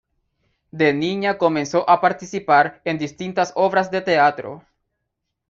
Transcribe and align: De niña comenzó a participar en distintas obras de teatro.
De 0.71 0.93
niña 0.95 1.37
comenzó 1.37 1.87
a 1.87 2.01
participar 2.01 2.81
en 2.85 2.97
distintas 2.97 3.53
obras 3.55 3.91
de 3.91 4.01
teatro. 4.01 4.63